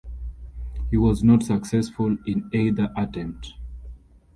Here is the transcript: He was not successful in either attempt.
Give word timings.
He 0.89 0.97
was 0.97 1.23
not 1.23 1.43
successful 1.43 2.17
in 2.25 2.49
either 2.51 2.91
attempt. 2.97 3.53